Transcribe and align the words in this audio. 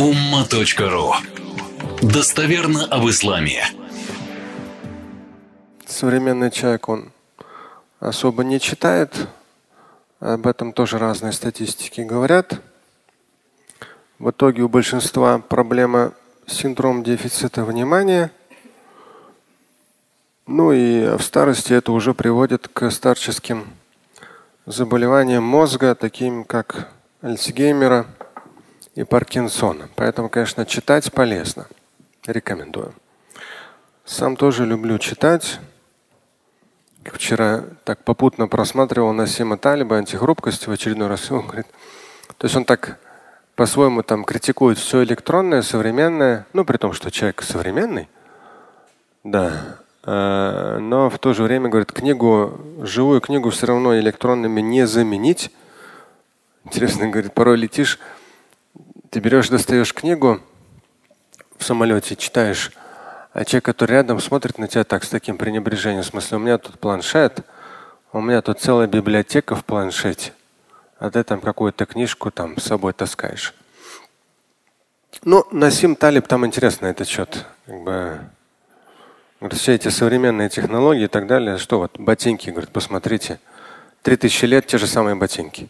umma.ru 0.00 1.12
Достоверно 2.00 2.86
об 2.86 3.06
исламе. 3.10 3.62
Современный 5.84 6.50
человек, 6.50 6.88
он 6.88 7.12
особо 7.98 8.42
не 8.42 8.58
читает. 8.60 9.28
Об 10.18 10.46
этом 10.46 10.72
тоже 10.72 10.96
разные 10.96 11.32
статистики 11.32 12.00
говорят. 12.00 12.62
В 14.18 14.30
итоге 14.30 14.62
у 14.62 14.70
большинства 14.70 15.38
проблема 15.38 16.14
синдром 16.46 17.02
дефицита 17.02 17.62
внимания. 17.62 18.32
Ну 20.46 20.72
и 20.72 21.14
в 21.14 21.20
старости 21.20 21.74
это 21.74 21.92
уже 21.92 22.14
приводит 22.14 22.68
к 22.68 22.90
старческим 22.90 23.66
заболеваниям 24.64 25.44
мозга, 25.44 25.94
таким 25.94 26.44
как 26.44 26.88
Альцгеймера 27.20 28.06
и 29.00 29.04
Паркинсона. 29.04 29.88
Поэтому, 29.96 30.28
конечно, 30.28 30.66
читать 30.66 31.10
полезно. 31.12 31.66
Рекомендую. 32.26 32.92
Сам 34.04 34.36
тоже 34.36 34.66
люблю 34.66 34.98
читать. 34.98 35.58
Вчера 37.04 37.64
так 37.84 38.04
попутно 38.04 38.46
просматривал 38.46 39.12
Насима 39.12 39.56
Талиба 39.56 39.96
антихрупкость 39.96 40.66
в 40.66 40.70
очередной 40.70 41.08
раз. 41.08 41.30
Он 41.30 41.46
говорит, 41.46 41.66
то 42.36 42.44
есть 42.44 42.54
он 42.56 42.64
так 42.64 42.98
по-своему 43.56 44.02
там 44.02 44.24
критикует 44.24 44.78
все 44.78 45.02
электронное, 45.02 45.62
современное, 45.62 46.46
ну 46.52 46.64
при 46.64 46.76
том, 46.76 46.92
что 46.92 47.10
человек 47.10 47.42
современный, 47.42 48.08
да, 49.24 49.78
э, 50.04 50.78
но 50.80 51.10
в 51.10 51.18
то 51.18 51.32
же 51.34 51.42
время 51.42 51.68
говорит, 51.68 51.92
книгу, 51.92 52.58
живую 52.82 53.20
книгу 53.20 53.50
все 53.50 53.66
равно 53.66 53.98
электронными 53.98 54.60
не 54.60 54.86
заменить. 54.86 55.50
Интересно, 56.64 57.08
говорит, 57.08 57.34
порой 57.34 57.56
летишь, 57.56 57.98
ты 59.10 59.18
берешь, 59.18 59.48
достаешь 59.48 59.92
книгу 59.92 60.40
в 61.58 61.64
самолете, 61.64 62.16
читаешь, 62.16 62.70
а 63.32 63.44
человек, 63.44 63.64
который 63.64 63.92
рядом 63.92 64.20
смотрит 64.20 64.58
на 64.58 64.68
тебя 64.68 64.84
так, 64.84 65.04
с 65.04 65.08
таким 65.08 65.36
пренебрежением, 65.36 66.02
в 66.02 66.06
смысле, 66.06 66.36
у 66.36 66.40
меня 66.40 66.58
тут 66.58 66.78
планшет, 66.78 67.44
у 68.12 68.20
меня 68.20 68.40
тут 68.40 68.60
целая 68.60 68.86
библиотека 68.86 69.56
в 69.56 69.64
планшете, 69.64 70.32
а 70.98 71.10
ты 71.10 71.22
там 71.24 71.40
какую-то 71.40 71.86
книжку 71.86 72.30
там 72.30 72.56
с 72.58 72.64
собой 72.64 72.92
таскаешь. 72.92 73.54
Ну, 75.24 75.44
Насим 75.50 75.96
Талиб 75.96 76.26
там 76.28 76.46
интересно 76.46 76.86
этот 76.86 77.08
счет. 77.08 77.46
Как 77.66 77.82
бы, 77.82 78.20
все 79.50 79.74
эти 79.74 79.88
современные 79.88 80.48
технологии 80.48 81.04
и 81.04 81.08
так 81.08 81.26
далее, 81.26 81.58
что 81.58 81.78
вот 81.78 81.98
ботинки, 81.98 82.50
говорит, 82.50 82.70
посмотрите, 82.70 83.40
три 84.02 84.16
тысячи 84.16 84.44
лет 84.44 84.66
те 84.66 84.78
же 84.78 84.86
самые 84.86 85.16
ботинки. 85.16 85.68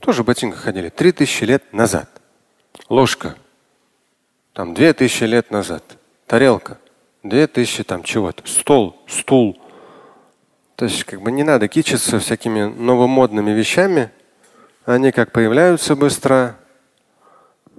Тоже 0.00 0.22
в 0.22 0.26
ботинках 0.26 0.60
ходили. 0.60 0.88
Три 0.88 1.12
тысячи 1.12 1.44
лет 1.44 1.72
назад. 1.72 2.08
Ложка. 2.88 3.36
Там 4.52 4.74
две 4.74 4.92
тысячи 4.92 5.24
лет 5.24 5.50
назад. 5.50 5.82
Тарелка. 6.26 6.78
Две 7.22 7.46
тысячи 7.46 7.82
там 7.82 8.02
чего-то. 8.02 8.46
Стол, 8.46 9.00
стул. 9.08 9.60
То 10.76 10.84
есть 10.84 11.04
как 11.04 11.20
бы 11.20 11.32
не 11.32 11.42
надо 11.42 11.66
кичиться 11.66 12.20
всякими 12.20 12.64
новомодными 12.64 13.50
вещами. 13.50 14.10
Они 14.84 15.10
как 15.10 15.32
появляются 15.32 15.96
быстро, 15.96 16.56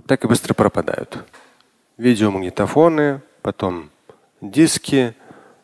так 0.06 0.24
и 0.26 0.28
быстро 0.28 0.54
пропадают. 0.54 1.18
Видеомагнитофоны, 1.98 3.22
потом 3.42 3.90
диски, 4.42 5.16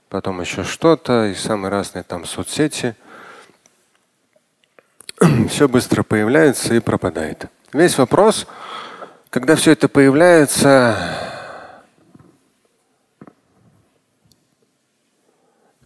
потом 0.10 0.42
еще 0.42 0.64
что-то, 0.64 1.26
и 1.28 1.36
самые 1.36 1.70
разные 1.70 2.04
там 2.04 2.26
соцсети– 2.26 2.96
все 5.50 5.68
быстро 5.68 6.04
появляется 6.04 6.74
и 6.74 6.80
пропадает. 6.80 7.46
Весь 7.72 7.98
вопрос, 7.98 8.48
когда 9.30 9.56
все 9.56 9.72
это 9.72 9.88
появляется, 9.88 10.98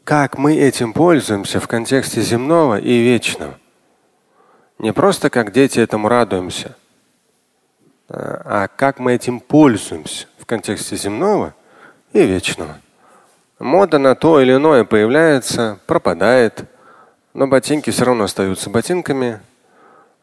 как 0.03 0.37
мы 0.37 0.55
этим 0.55 0.93
пользуемся 0.93 1.59
в 1.59 1.67
контексте 1.67 2.21
земного 2.21 2.79
и 2.79 3.03
вечного. 3.03 3.59
Не 4.79 4.93
просто 4.93 5.29
как 5.29 5.51
дети 5.51 5.79
этому 5.79 6.07
радуемся, 6.07 6.75
а 8.07 8.67
как 8.75 8.97
мы 8.97 9.13
этим 9.13 9.39
пользуемся 9.39 10.27
в 10.39 10.45
контексте 10.45 10.95
земного 10.95 11.53
и 12.13 12.25
вечного. 12.25 12.79
Мода 13.59 13.99
на 13.99 14.15
то 14.15 14.39
или 14.39 14.55
иное 14.55 14.85
появляется, 14.85 15.79
пропадает– 15.85 16.65
но 17.33 17.47
ботинки 17.47 17.89
все 17.89 18.05
равно 18.05 18.25
остаются 18.25 18.69
ботинками. 18.69 19.39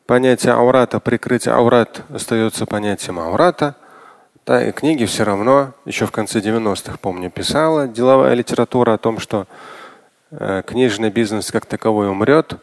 Понятие 0.06 0.54
аурата, 0.54 1.00
прикрытие 1.00 1.54
аурат 1.54 2.02
остается 2.10 2.66
понятием 2.66 3.18
аурата. 3.18 3.76
Да, 4.44 4.64
и 4.64 4.70
книги 4.70 5.04
все 5.04 5.24
равно, 5.24 5.72
еще 5.84 6.06
в 6.06 6.12
конце 6.12 6.38
90-х, 6.38 6.98
помню, 6.98 7.30
писала 7.30 7.88
деловая 7.88 8.34
литература 8.34 8.94
о 8.94 8.98
том, 8.98 9.18
что 9.18 9.48
э, 10.30 10.62
книжный 10.64 11.10
бизнес 11.10 11.50
как 11.50 11.66
таковой 11.66 12.08
умрет, 12.08 12.54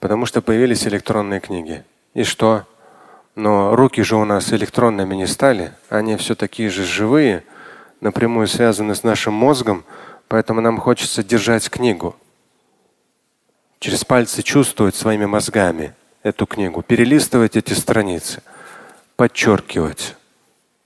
потому 0.00 0.26
что 0.26 0.42
появились 0.42 0.84
электронные 0.84 1.38
книги. 1.38 1.84
И 2.14 2.24
что? 2.24 2.64
Но 3.36 3.76
руки 3.76 4.02
же 4.02 4.16
у 4.16 4.24
нас 4.24 4.52
электронными 4.52 5.14
не 5.14 5.28
стали, 5.28 5.72
они 5.88 6.16
все 6.16 6.34
такие 6.34 6.68
же 6.68 6.82
живые, 6.82 7.44
напрямую 8.00 8.48
связаны 8.48 8.96
с 8.96 9.04
нашим 9.04 9.34
мозгом, 9.34 9.84
поэтому 10.26 10.60
нам 10.60 10.78
хочется 10.78 11.22
держать 11.22 11.70
книгу 11.70 12.16
через 13.78 14.04
пальцы 14.04 14.42
чувствовать 14.42 14.94
своими 14.94 15.26
мозгами 15.26 15.94
эту 16.22 16.46
книгу, 16.46 16.82
перелистывать 16.82 17.56
эти 17.56 17.72
страницы, 17.72 18.42
подчеркивать. 19.16 20.16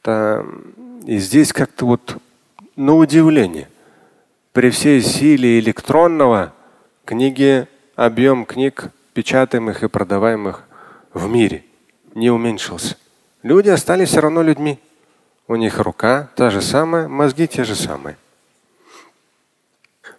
И 0.05 1.19
здесь 1.19 1.53
как-то 1.53 1.87
вот 1.87 2.17
на 2.77 2.95
удивление, 2.95 3.69
при 4.53 4.71
всей 4.71 5.01
силе 5.03 5.59
электронного 5.59 6.53
книги, 7.05 7.67
объем 7.97 8.45
книг, 8.45 8.91
печатаемых 9.15 9.83
и 9.83 9.89
продаваемых 9.89 10.65
в 11.13 11.29
мире 11.29 11.65
не 12.15 12.31
уменьшился. 12.31 12.97
Люди 13.43 13.69
остались 13.69 14.09
все 14.09 14.21
равно 14.21 14.43
людьми. 14.43 14.79
У 15.49 15.57
них 15.57 15.79
рука 15.79 16.31
та 16.37 16.51
же 16.51 16.63
самая, 16.63 17.09
мозги 17.09 17.47
те 17.47 17.65
же 17.65 17.75
самые. 17.75 18.17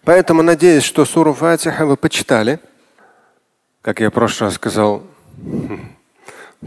Поэтому 0.04 0.42
надеюсь, 0.42 0.84
что 0.84 1.06
суру 1.06 1.34
Фатиха 1.34 1.86
вы 1.86 1.96
почитали. 1.96 2.60
Как 3.82 4.00
я 4.00 4.10
в 4.10 4.14
прошлый 4.14 4.48
раз 4.48 4.56
сказал, 4.56 5.04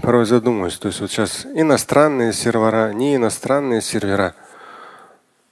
порой 0.00 0.25
задумываюсь. 0.25 0.78
То 0.78 0.89
есть 0.89 1.00
вот 1.00 1.11
сейчас 1.11 1.45
иностранные 1.47 2.33
сервера, 2.33 2.93
не 2.93 3.17
иностранные 3.17 3.83
сервера. 3.83 4.34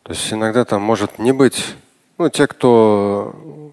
То 0.05 0.13
есть 0.13 0.33
иногда 0.33 0.65
там 0.65 0.83
может 0.83 1.19
не 1.19 1.33
быть, 1.33 1.75
ну, 2.19 2.29
те, 2.29 2.47
кто 2.47 3.73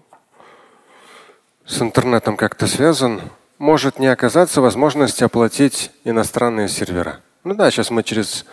с 1.64 1.80
интернетом 1.80 2.36
как-то 2.36 2.66
связан, 2.66 3.20
может 3.58 3.98
не 3.98 4.06
оказаться 4.08 4.60
возможности 4.60 5.22
оплатить 5.22 5.92
иностранные 6.04 6.68
сервера. 6.68 7.20
Ну 7.44 7.54
да, 7.54 7.70
сейчас 7.70 7.90
мы 7.90 8.02
через 8.02 8.44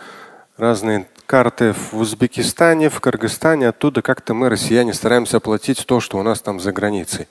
разные 0.56 1.08
карты 1.28 1.74
в 1.74 1.92
Узбекистане, 1.92 2.88
в 2.88 3.00
Кыргызстане, 3.00 3.68
оттуда 3.68 4.00
как-то 4.00 4.32
мы, 4.32 4.48
россияне, 4.48 4.94
стараемся 4.94 5.36
оплатить 5.36 5.84
то, 5.86 6.00
что 6.00 6.16
у 6.16 6.22
нас 6.22 6.40
там 6.40 6.58
за 6.58 6.72
границей. 6.72 7.28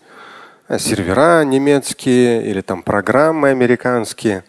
А 0.67 0.77
сервера 0.77 1.43
немецкие 1.43 2.47
или 2.47 2.61
там 2.61 2.83
программы 2.83 3.49
американские. 3.49 4.43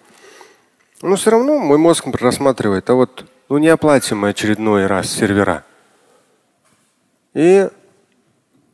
Но 1.01 1.17
все 1.17 1.31
равно 1.31 1.59
мой 1.59 1.79
мозг 1.79 2.07
рассматривает, 2.21 2.91
а 2.91 2.95
вот 2.95 3.25
ну 3.49 3.57
не 3.57 3.69
оплатим 3.69 4.19
мы 4.19 4.29
очередной 4.31 4.87
раз 4.87 5.09
сервера. 5.09 5.65
И 7.33 7.71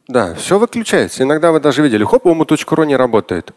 да, 0.09 0.35
все 0.35 0.59
выключается. 0.59 1.23
Иногда 1.23 1.53
вы 1.53 1.61
даже 1.61 1.83
видели, 1.83 2.03
хоп, 2.03 2.27
уму.ру 2.27 2.83
не 2.83 2.97
работает. 2.97 3.53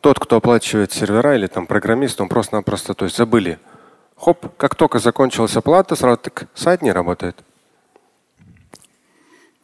Тот, 0.00 0.18
кто 0.18 0.36
оплачивает 0.36 0.90
сервера 0.90 1.36
или 1.36 1.46
там 1.46 1.66
программист, 1.68 2.20
он 2.20 2.28
просто-напросто 2.28 2.94
то 2.94 3.04
есть 3.04 3.16
забыли 3.16 3.60
Хоп, 4.16 4.56
как 4.56 4.74
только 4.74 4.98
закончилась 4.98 5.56
оплата, 5.56 5.96
сразу 5.96 6.18
так 6.18 6.44
сайт 6.54 6.82
не 6.82 6.92
работает. 6.92 7.36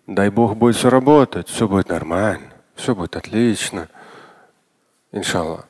Дай 0.06 0.30
Бог 0.30 0.56
будет 0.56 0.76
все 0.76 0.90
работать, 0.90 1.48
все 1.48 1.68
будет 1.68 1.90
нормально, 1.90 2.52
все 2.74 2.94
будет 2.94 3.16
отлично. 3.16 3.88
Иншаллах. 5.12 5.66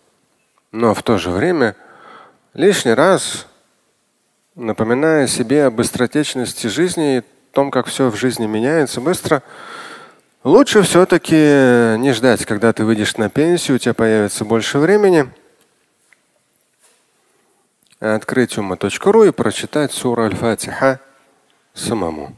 Но 0.72 0.94
в 0.94 1.02
то 1.02 1.18
же 1.18 1.30
время 1.30 1.76
лишний 2.54 2.94
раз 2.94 3.46
напоминая 4.54 5.26
себе 5.26 5.66
о 5.66 5.70
быстротечности 5.70 6.66
жизни 6.66 7.18
и 7.18 7.22
том, 7.52 7.70
как 7.70 7.86
все 7.86 8.10
в 8.10 8.16
жизни 8.16 8.46
меняется 8.46 9.00
быстро, 9.00 9.42
лучше 10.44 10.82
все-таки 10.82 11.96
не 11.98 12.12
ждать, 12.12 12.44
когда 12.44 12.72
ты 12.72 12.84
выйдешь 12.84 13.16
на 13.16 13.28
пенсию, 13.28 13.76
у 13.76 13.78
тебя 13.78 13.94
появится 13.94 14.44
больше 14.44 14.78
времени– 14.78 15.28
открыть 18.00 18.58
ума.ру 18.58 19.24
и 19.24 19.30
прочитать 19.30 19.92
суру 19.92 20.22
Аль-Фатиха 20.22 21.00
самому. 21.74 22.36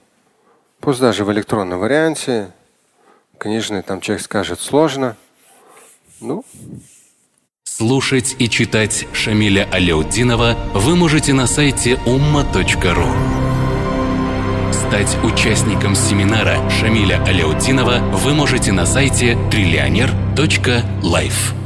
Пусть 0.80 1.00
даже 1.00 1.24
в 1.24 1.32
электронном 1.32 1.80
варианте, 1.80 2.50
книжный 3.38 3.82
там 3.82 4.00
человек 4.00 4.24
скажет 4.24 4.60
сложно. 4.60 5.16
Ну, 6.20 6.44
Слушать 7.80 8.36
и 8.38 8.46
читать 8.50 9.06
Шамиля 9.14 9.66
Аляутдинова 9.72 10.54
вы 10.74 10.96
можете 10.96 11.32
на 11.32 11.46
сайте 11.46 11.94
umma.ru. 12.04 13.06
Стать 14.70 15.16
участником 15.24 15.94
семинара 15.94 16.58
Шамиля 16.68 17.24
Аляутдинова 17.24 18.00
вы 18.12 18.34
можете 18.34 18.72
на 18.72 18.84
сайте 18.84 19.38
триллионер.life. 19.50 21.59